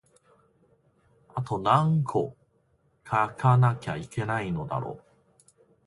[1.35, 2.35] あとなんこ
[3.05, 5.03] 書かなきゃいけないのだろう